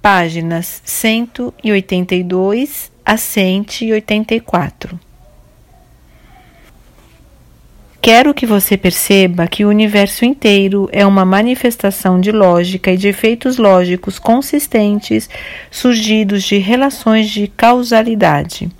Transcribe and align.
páginas 0.00 0.80
182 0.84 2.90
a 3.04 3.16
184. 3.16 4.98
Quero 8.00 8.32
que 8.32 8.46
você 8.46 8.76
perceba 8.76 9.46
que 9.46 9.64
o 9.64 9.68
universo 9.68 10.24
inteiro 10.24 10.88
é 10.92 11.04
uma 11.04 11.24
manifestação 11.24 12.20
de 12.20 12.32
lógica 12.32 12.92
e 12.92 12.96
de 12.96 13.08
efeitos 13.08 13.58
lógicos 13.58 14.18
consistentes 14.18 15.28
surgidos 15.70 16.44
de 16.44 16.58
relações 16.58 17.28
de 17.28 17.48
causalidade. 17.48 18.70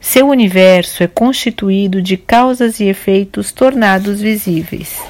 Seu 0.00 0.28
universo 0.28 1.02
é 1.02 1.06
constituído 1.06 2.02
de 2.02 2.18
causas 2.18 2.78
e 2.78 2.84
efeitos 2.84 3.52
tornados 3.52 4.20
visíveis. 4.20 5.00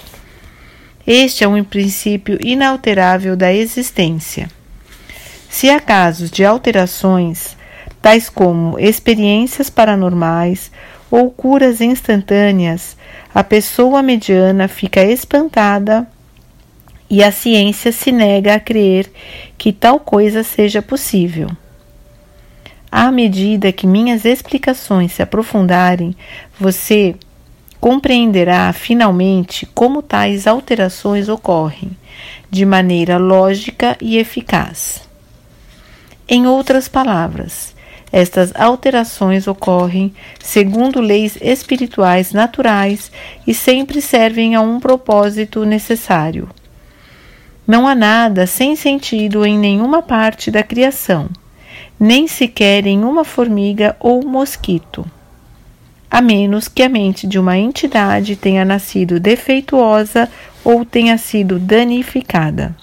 Este 1.05 1.43
é 1.43 1.49
um 1.49 1.65
princípio 1.65 2.39
inalterável 2.41 3.35
da 3.35 3.53
existência. 3.53 4.49
Se 5.57 5.71
há 5.71 5.79
casos 5.79 6.33
de 6.33 6.45
alterações, 6.45 7.57
tais 8.03 8.29
como 8.29 8.77
experiências 8.77 9.71
paranormais 9.71 10.73
ou 11.09 11.31
curas 11.31 11.81
instantâneas, 11.81 12.97
a 13.33 13.45
pessoa 13.45 14.03
mediana 14.03 14.67
fica 14.67 15.05
espantada 15.05 16.09
e 17.09 17.23
a 17.23 17.31
ciência 17.31 17.93
se 17.93 18.11
nega 18.11 18.57
a 18.57 18.59
crer 18.59 19.09
que 19.57 19.73
tal 19.73 20.01
coisa 20.01 20.43
seja 20.43 20.83
possível. 20.83 21.49
À 22.91 23.13
medida 23.13 23.71
que 23.71 23.87
minhas 23.87 24.25
explicações 24.25 25.13
se 25.13 25.23
aprofundarem, 25.23 26.17
você 26.59 27.15
compreenderá 27.79 28.73
finalmente 28.73 29.67
como 29.67 30.03
tais 30.03 30.49
alterações 30.49 31.29
ocorrem, 31.29 31.93
de 32.51 32.67
maneira 32.67 33.19
lógica 33.19 33.97
e 34.01 34.19
eficaz. 34.19 35.14
Em 36.27 36.47
outras 36.47 36.89
palavras, 36.89 37.75
estas 38.11 38.51
alterações 38.55 39.47
ocorrem 39.47 40.15
segundo 40.43 41.01
leis 41.01 41.37
espirituais 41.41 42.33
naturais 42.33 43.11
e 43.47 43.53
sempre 43.53 44.01
servem 44.01 44.55
a 44.55 44.61
um 44.61 44.81
propósito 44.81 45.65
necessário. 45.67 46.49
Não 47.67 47.87
há 47.87 47.95
nada 47.95 48.47
sem 48.47 48.77
sentido 48.77 49.45
em 49.45 49.59
nenhuma 49.59 50.01
parte 50.01 50.51
da 50.51 50.63
criação, 50.63 51.29
nem 51.99 52.27
sequer 52.27 52.87
em 52.87 53.03
uma 53.05 53.25
formiga 53.25 53.97
ou 54.01 54.25
mosquito, 54.25 55.05
a 56.11 56.23
menos 56.23 56.69
que 56.69 56.83
a 56.83 56.89
mente 56.89 57.27
de 57.27 57.39
uma 57.39 57.59
entidade 57.59 58.37
tenha 58.37 58.65
nascido 58.65 59.19
defeituosa 59.21 60.31
ou 60.65 60.85
tenha 60.85 61.19
sido 61.19 61.59
danificada. 61.59 62.77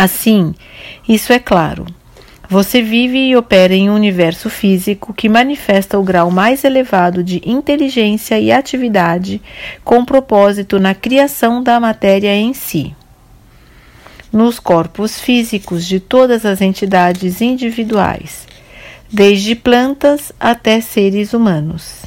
Assim, 0.00 0.54
isso 1.06 1.30
é 1.30 1.38
claro. 1.38 1.84
Você 2.48 2.80
vive 2.80 3.18
e 3.18 3.36
opera 3.36 3.74
em 3.74 3.90
um 3.90 3.94
universo 3.94 4.48
físico 4.48 5.12
que 5.12 5.28
manifesta 5.28 5.98
o 5.98 6.02
grau 6.02 6.30
mais 6.30 6.64
elevado 6.64 7.22
de 7.22 7.42
inteligência 7.44 8.40
e 8.40 8.50
atividade 8.50 9.42
com 9.84 10.02
propósito 10.02 10.80
na 10.80 10.94
criação 10.94 11.62
da 11.62 11.78
matéria 11.78 12.34
em 12.34 12.54
si. 12.54 12.96
Nos 14.32 14.58
corpos 14.58 15.20
físicos 15.20 15.84
de 15.84 16.00
todas 16.00 16.46
as 16.46 16.62
entidades 16.62 17.42
individuais, 17.42 18.46
desde 19.12 19.54
plantas 19.54 20.32
até 20.40 20.80
seres 20.80 21.34
humanos. 21.34 21.99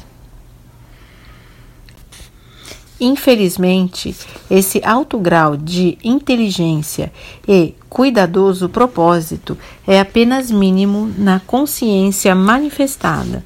Infelizmente, 3.04 4.16
esse 4.50 4.80
alto 4.82 5.18
grau 5.18 5.58
de 5.58 5.98
inteligência 6.02 7.12
e 7.46 7.74
cuidadoso 7.86 8.66
propósito 8.66 9.58
é 9.86 10.00
apenas 10.00 10.50
mínimo 10.50 11.12
na 11.18 11.38
consciência 11.38 12.34
manifestada 12.34 13.44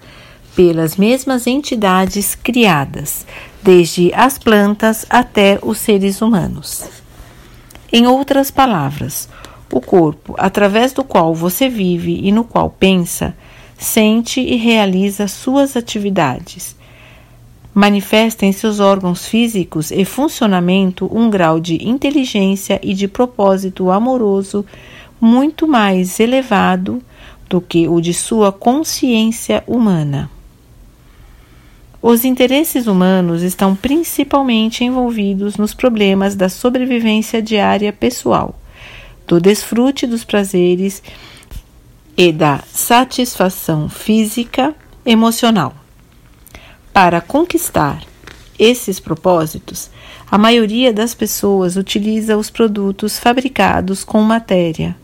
pelas 0.55 0.95
mesmas 0.95 1.49
entidades 1.49 2.37
criadas, 2.37 3.27
desde 3.61 4.15
as 4.15 4.39
plantas 4.39 5.05
até 5.11 5.59
os 5.61 5.79
seres 5.79 6.23
humanos. 6.23 6.85
Em 7.93 8.07
outras 8.07 8.53
palavras, 8.53 9.29
o 9.73 9.81
corpo, 9.81 10.37
através 10.39 10.93
do 10.93 11.03
qual 11.03 11.35
você 11.35 11.69
vive 11.69 12.21
e 12.23 12.31
no 12.31 12.45
qual 12.45 12.71
pensa, 12.71 13.35
sente 13.77 14.41
e 14.41 14.55
realiza 14.55 15.27
suas 15.27 15.77
atividades 15.77 16.79
manifesta 17.79 18.45
em 18.45 18.51
seus 18.51 18.81
órgãos 18.81 19.29
físicos 19.29 19.93
e 19.93 20.05
funcionamento 20.05 21.09
um 21.17 21.31
grau 21.31 21.61
de 21.61 21.89
inteligência 21.89 22.81
e 22.83 22.93
de 22.93 23.07
propósito 23.07 23.89
amoroso 23.93 24.67
muito 25.21 25.69
mais 25.69 26.19
elevado 26.19 27.01
do 27.49 27.61
que 27.61 27.87
o 27.87 28.01
de 28.01 28.13
sua 28.13 28.51
consciência 28.51 29.63
humana. 29.65 30.29
Os 32.03 32.25
interesses 32.25 32.89
humanos 32.89 33.45
estão 33.45 33.77
principalmente 33.77 34.83
envolvidos 34.83 35.57
nos 35.57 35.73
problemas 35.73 36.35
da 36.35 36.49
sobrevivência 36.49 37.41
diária 37.41 37.93
pessoal, 37.93 38.59
do 39.25 39.39
desfrute 39.39 40.05
dos 40.05 40.25
prazeres 40.25 41.01
e 42.17 42.33
da 42.33 42.59
satisfação 42.73 43.89
física 43.89 44.75
emocional. 45.07 45.78
Para 47.01 47.21
conquistar 47.21 48.03
esses 48.59 48.99
propósitos, 48.99 49.89
a 50.29 50.37
maioria 50.37 50.93
das 50.93 51.15
pessoas 51.15 51.77
utiliza 51.77 52.37
os 52.37 52.51
produtos 52.51 53.21
fabricados 53.21 54.03
com 54.03 54.21
matéria. 54.21 54.97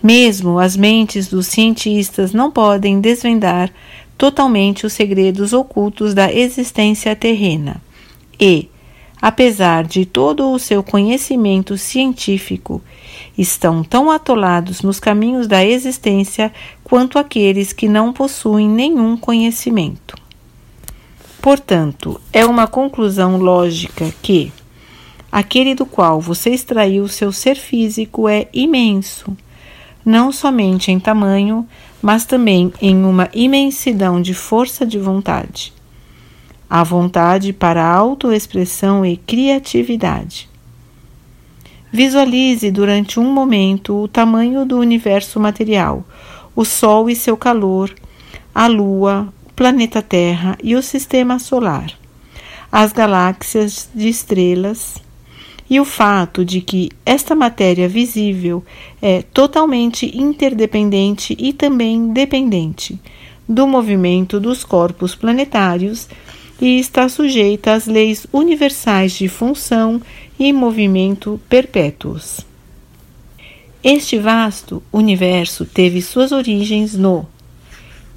Mesmo 0.00 0.60
as 0.60 0.76
mentes 0.76 1.26
dos 1.26 1.48
cientistas 1.48 2.32
não 2.32 2.48
podem 2.48 3.00
desvendar 3.00 3.72
totalmente 4.16 4.86
os 4.86 4.92
segredos 4.92 5.52
ocultos 5.52 6.14
da 6.14 6.32
existência 6.32 7.16
terrena. 7.16 7.82
E, 8.38 8.68
apesar 9.20 9.82
de 9.82 10.06
todo 10.06 10.52
o 10.52 10.60
seu 10.60 10.80
conhecimento 10.80 11.76
científico, 11.76 12.80
estão 13.36 13.82
tão 13.82 14.12
atolados 14.12 14.80
nos 14.80 15.00
caminhos 15.00 15.48
da 15.48 15.64
existência 15.64 16.52
quanto 16.84 17.18
aqueles 17.18 17.72
que 17.72 17.88
não 17.88 18.12
possuem 18.12 18.68
nenhum 18.68 19.16
conhecimento. 19.16 20.24
Portanto, 21.46 22.20
é 22.32 22.44
uma 22.44 22.66
conclusão 22.66 23.36
lógica 23.36 24.12
que 24.20 24.52
aquele 25.30 25.76
do 25.76 25.86
qual 25.86 26.20
você 26.20 26.50
extraiu 26.50 27.06
seu 27.06 27.30
ser 27.30 27.54
físico 27.54 28.28
é 28.28 28.48
imenso, 28.52 29.36
não 30.04 30.32
somente 30.32 30.90
em 30.90 30.98
tamanho, 30.98 31.64
mas 32.02 32.24
também 32.24 32.72
em 32.82 33.04
uma 33.04 33.28
imensidão 33.32 34.20
de 34.20 34.34
força 34.34 34.84
de 34.84 34.98
vontade. 34.98 35.72
A 36.68 36.82
vontade 36.82 37.52
para 37.52 37.86
autoexpressão 37.86 39.06
e 39.06 39.16
criatividade. 39.16 40.48
Visualize 41.92 42.72
durante 42.72 43.20
um 43.20 43.32
momento 43.32 44.02
o 44.02 44.08
tamanho 44.08 44.64
do 44.64 44.80
universo 44.80 45.38
material, 45.38 46.04
o 46.56 46.64
Sol 46.64 47.08
e 47.08 47.14
seu 47.14 47.36
calor, 47.36 47.94
a 48.52 48.66
Lua, 48.66 49.32
planeta 49.56 50.02
Terra 50.02 50.58
e 50.62 50.76
o 50.76 50.82
sistema 50.82 51.38
solar, 51.38 51.90
as 52.70 52.92
galáxias 52.92 53.88
de 53.94 54.06
estrelas 54.06 54.96
e 55.68 55.80
o 55.80 55.84
fato 55.84 56.44
de 56.44 56.60
que 56.60 56.90
esta 57.06 57.34
matéria 57.34 57.88
visível 57.88 58.62
é 59.00 59.22
totalmente 59.22 60.14
interdependente 60.14 61.34
e 61.40 61.54
também 61.54 62.12
dependente 62.12 63.00
do 63.48 63.66
movimento 63.66 64.38
dos 64.38 64.62
corpos 64.62 65.14
planetários 65.14 66.06
e 66.60 66.78
está 66.78 67.08
sujeita 67.08 67.72
às 67.72 67.86
leis 67.86 68.26
universais 68.30 69.12
de 69.12 69.26
função 69.26 70.02
e 70.38 70.52
movimento 70.52 71.40
perpétuos. 71.48 72.40
Este 73.82 74.18
vasto 74.18 74.82
universo 74.92 75.64
teve 75.64 76.02
suas 76.02 76.30
origens 76.30 76.94
no 76.94 77.26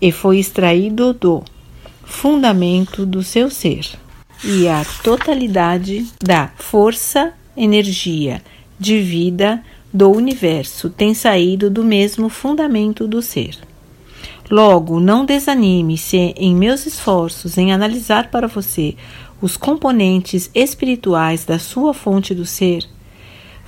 e 0.01 0.11
foi 0.11 0.39
extraído 0.39 1.13
do 1.13 1.43
fundamento 2.03 3.05
do 3.05 3.21
seu 3.21 3.49
ser. 3.49 3.85
E 4.43 4.67
a 4.67 4.85
totalidade 5.03 6.07
da 6.23 6.49
força, 6.57 7.33
energia 7.55 8.41
de 8.79 9.01
vida 9.01 9.61
do 9.93 10.09
universo 10.09 10.89
tem 10.89 11.13
saído 11.13 11.69
do 11.69 11.83
mesmo 11.83 12.29
fundamento 12.29 13.07
do 13.07 13.21
ser. 13.21 13.57
Logo, 14.49 14.99
não 14.99 15.25
desanime 15.25 15.97
se 15.97 16.17
em 16.17 16.55
meus 16.55 16.85
esforços 16.85 17.57
em 17.57 17.71
analisar 17.71 18.31
para 18.31 18.47
você 18.47 18.95
os 19.41 19.55
componentes 19.55 20.49
espirituais 20.55 21.45
da 21.45 21.59
sua 21.59 21.93
fonte 21.93 22.33
do 22.33 22.45
ser, 22.45 22.83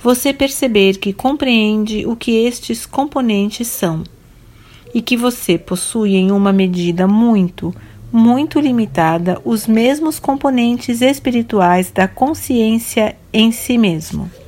você 0.02 0.32
perceber 0.32 0.96
que 0.98 1.12
compreende 1.12 2.04
o 2.04 2.16
que 2.16 2.32
estes 2.44 2.84
componentes 2.84 3.68
são 3.68 4.02
e 4.94 5.02
que 5.02 5.16
você 5.16 5.58
possui 5.58 6.16
em 6.16 6.32
uma 6.32 6.52
medida 6.52 7.06
muito, 7.06 7.74
muito 8.10 8.58
limitada 8.58 9.40
os 9.44 9.66
mesmos 9.66 10.18
componentes 10.18 11.00
espirituais 11.00 11.90
da 11.90 12.08
consciência 12.08 13.16
em 13.32 13.52
si 13.52 13.76
mesmo. 13.76 14.30